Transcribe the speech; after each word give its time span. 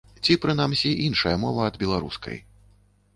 Ці, 0.23 0.35
прынамсі, 0.45 0.89
іншая 1.07 1.33
мова 1.43 1.61
ад 1.73 1.77
беларускай. 1.83 2.37